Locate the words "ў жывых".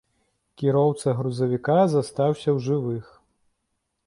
2.43-3.05